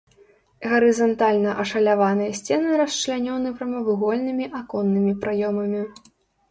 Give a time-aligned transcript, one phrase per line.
[0.69, 5.81] Гарызантальна ашаляваныя сцены расчлянёны прамавугольнымі аконнымі праёмамі.